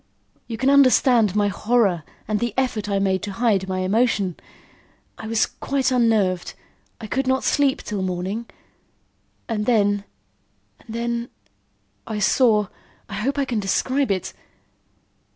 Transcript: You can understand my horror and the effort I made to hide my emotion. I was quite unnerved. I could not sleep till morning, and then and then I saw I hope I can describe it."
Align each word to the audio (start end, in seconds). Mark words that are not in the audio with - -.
You 0.47 0.57
can 0.57 0.71
understand 0.71 1.35
my 1.35 1.47
horror 1.49 2.01
and 2.27 2.39
the 2.39 2.55
effort 2.57 2.89
I 2.89 2.97
made 2.97 3.21
to 3.21 3.33
hide 3.33 3.69
my 3.69 3.81
emotion. 3.81 4.35
I 5.19 5.27
was 5.27 5.45
quite 5.45 5.91
unnerved. 5.91 6.55
I 6.99 7.05
could 7.05 7.27
not 7.27 7.43
sleep 7.43 7.83
till 7.83 8.01
morning, 8.01 8.47
and 9.47 9.67
then 9.67 10.03
and 10.79 10.95
then 10.95 11.29
I 12.07 12.17
saw 12.17 12.69
I 13.09 13.13
hope 13.13 13.37
I 13.37 13.45
can 13.45 13.59
describe 13.59 14.09
it." 14.09 14.33